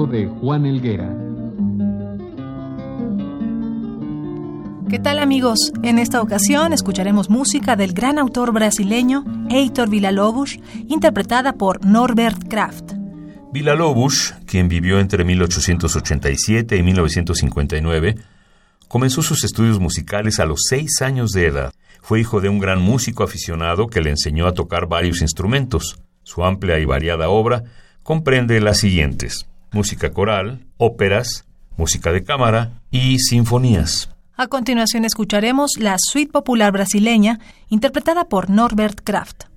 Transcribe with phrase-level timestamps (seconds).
[0.00, 1.14] Cargo de Juan Elguera.
[4.88, 5.72] ¿Qué tal amigos?
[5.82, 12.92] En esta ocasión escucharemos música del gran autor brasileño Heitor Villa-Lobos, interpretada por Norbert Kraft.
[13.52, 18.16] Villa-Lobos, quien vivió entre 1887 y 1959,
[18.88, 21.72] comenzó sus estudios musicales a los seis años de edad.
[22.02, 26.00] Fue hijo de un gran músico aficionado que le enseñó a tocar varios instrumentos.
[26.22, 27.62] Su amplia y variada obra
[28.02, 34.10] comprende las siguientes: música coral, óperas, música de cámara y sinfonías.
[34.36, 39.49] A continuación escucharemos la suite popular brasileña interpretada por Norbert Kraft.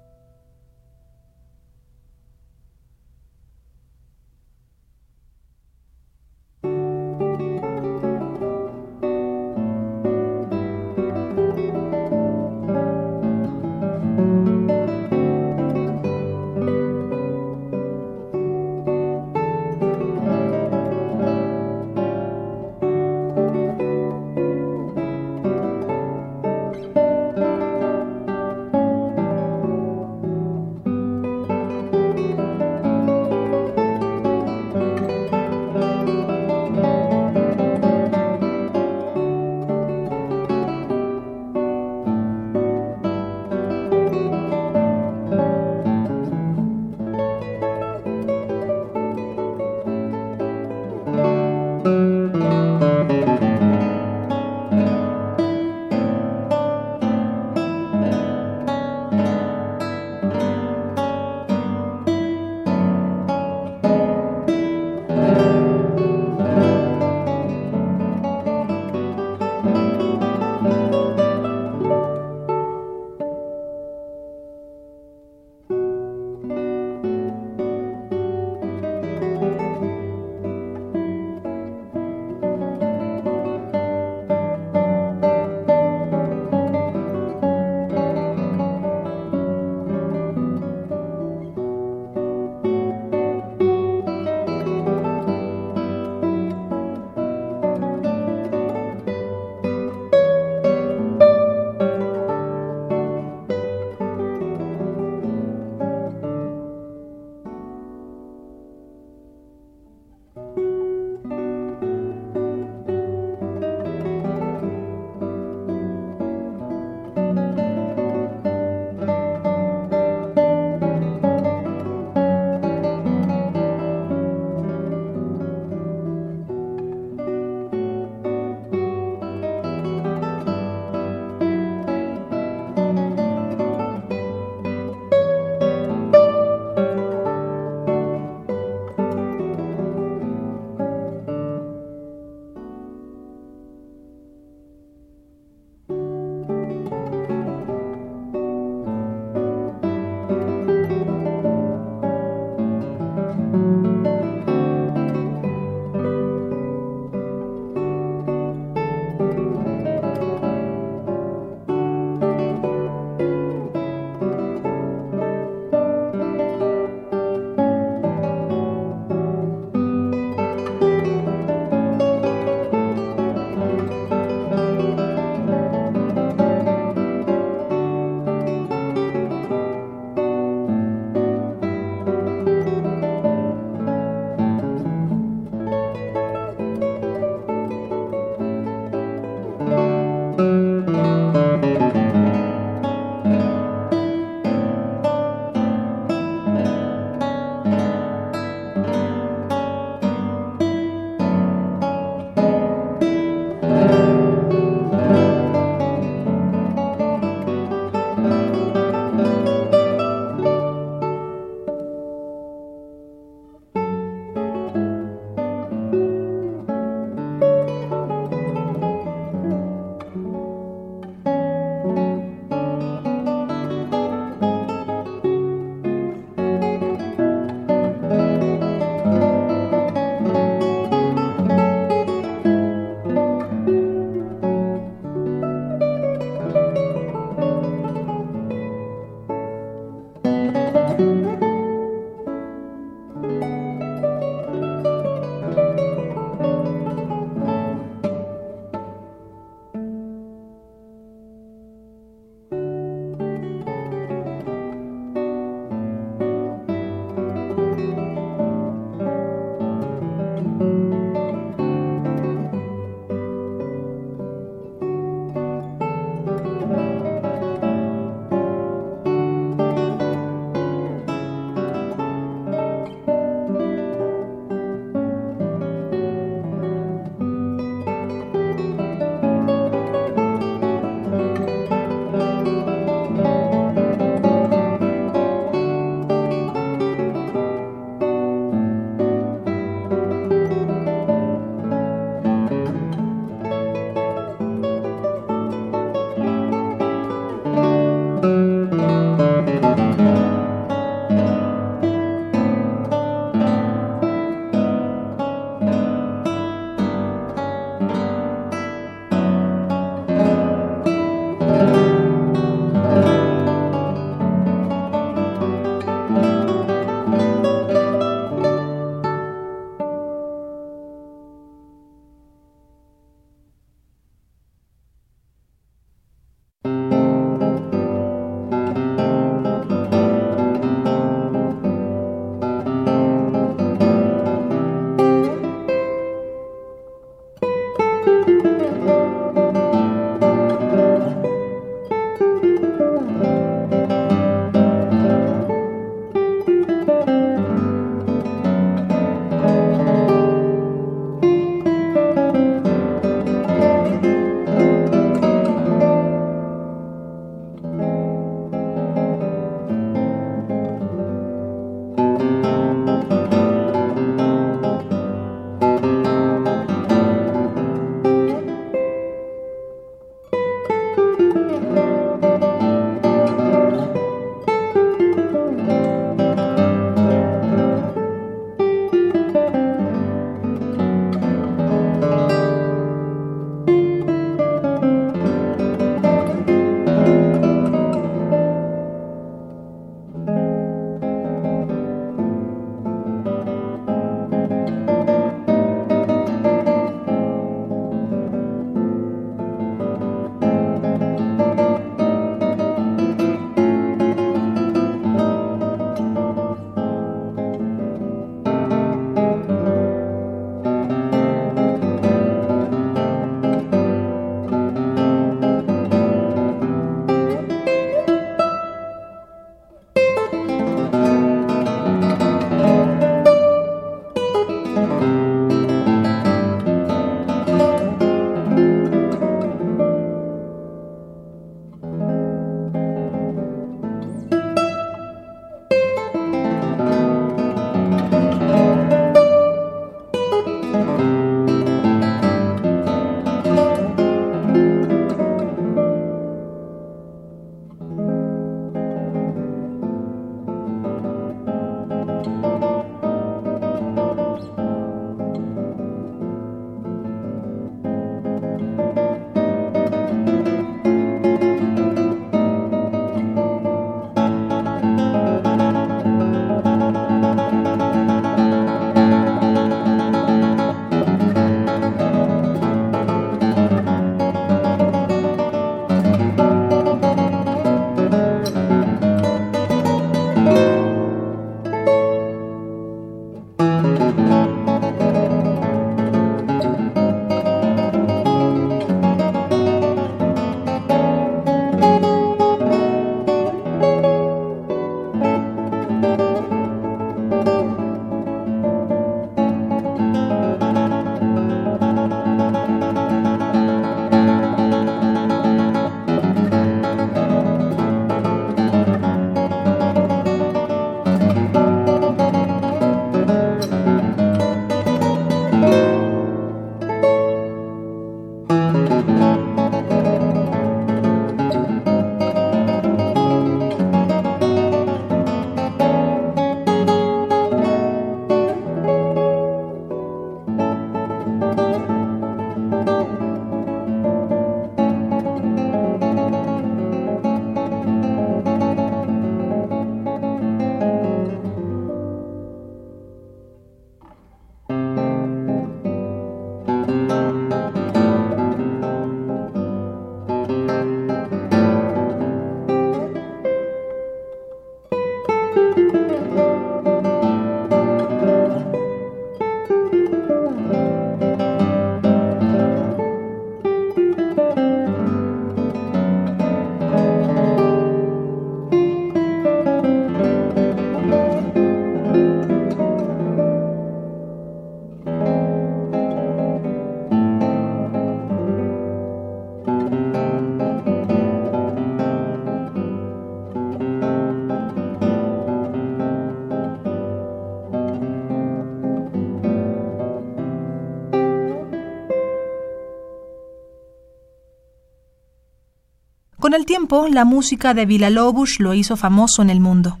[596.50, 600.00] Con el tiempo, la música de Villa-Lobos lo hizo famoso en el mundo.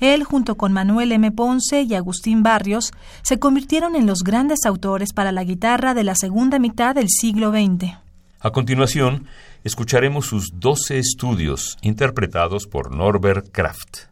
[0.00, 1.30] Él, junto con Manuel M.
[1.30, 6.14] Ponce y Agustín Barrios, se convirtieron en los grandes autores para la guitarra de la
[6.14, 7.98] segunda mitad del siglo XX.
[8.40, 9.26] A continuación,
[9.62, 14.09] escucharemos sus 12 estudios interpretados por Norbert Kraft.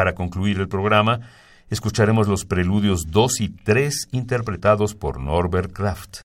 [0.00, 1.20] Para concluir el programa,
[1.68, 6.20] escucharemos los preludios 2 y 3 interpretados por Norbert Kraft.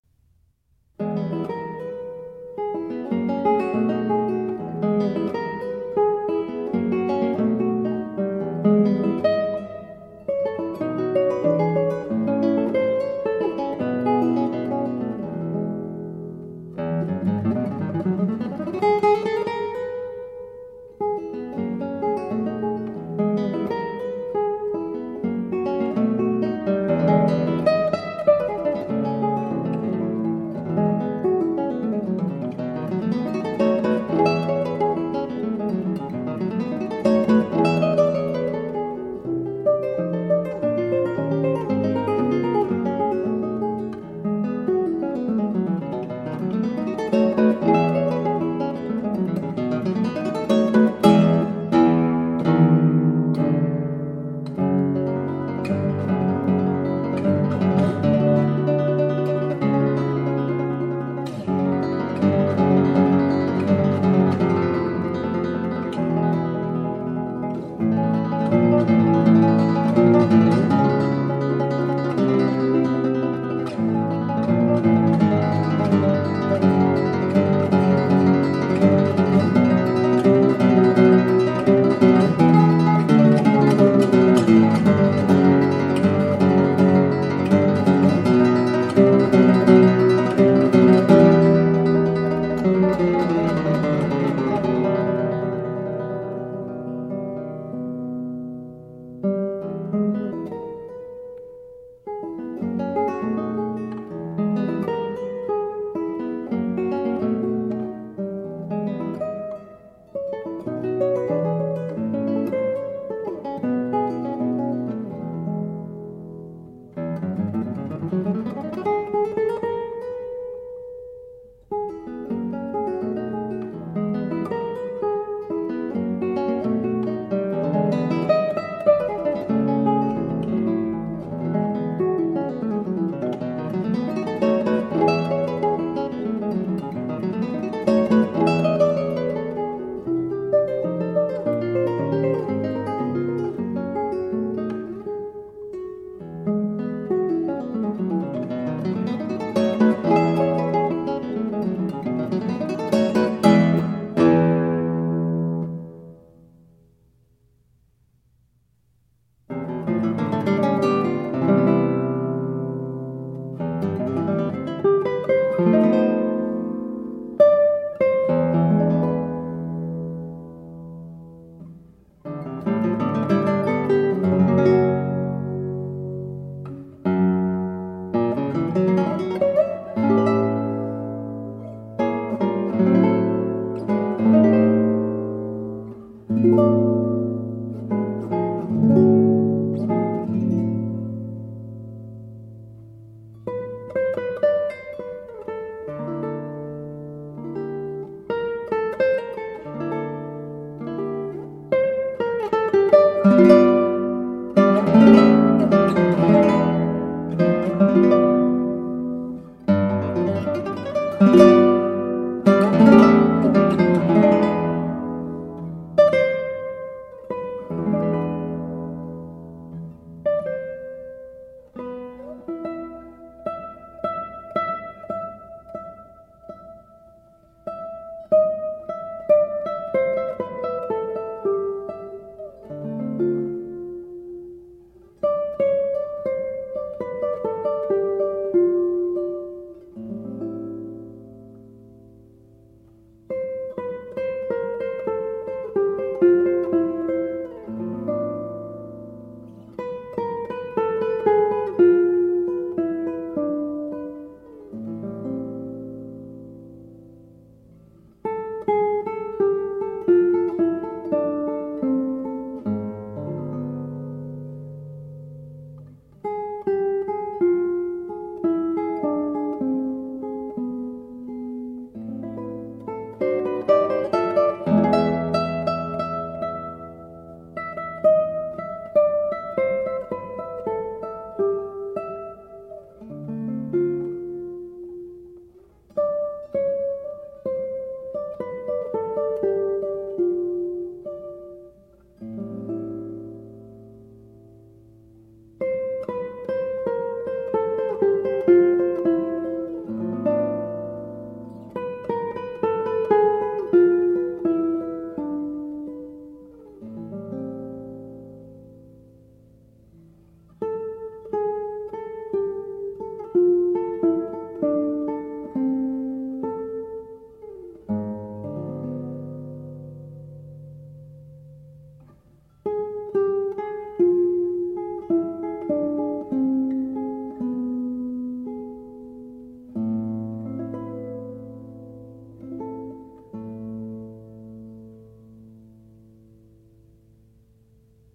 [186.46, 187.15] Música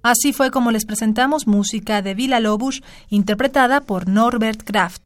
[0.03, 5.00] Así fue como les presentamos música de Villa Lobos interpretada por Norbert Kraft.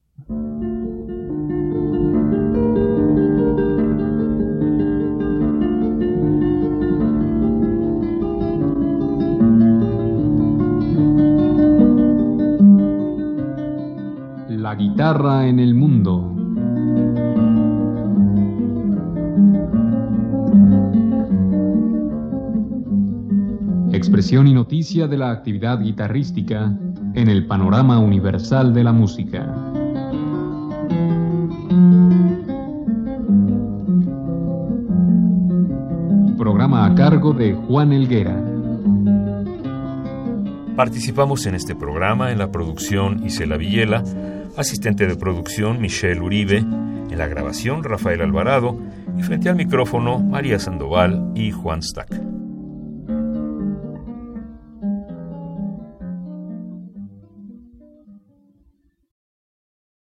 [24.76, 26.70] Noticia de la actividad guitarrística
[27.14, 29.46] en el panorama universal de la música.
[36.38, 38.38] Programa a cargo de Juan Elguera.
[40.76, 44.04] Participamos en este programa en la producción Isela Villela,
[44.58, 48.78] asistente de producción Michelle Uribe, en la grabación Rafael Alvarado
[49.18, 52.25] y frente al micrófono María Sandoval y Juan Stack.